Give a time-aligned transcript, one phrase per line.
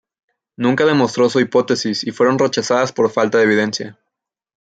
[0.57, 3.99] Nunca demostró sus hipótesis, y fueron rechazadas por falta de evidencia.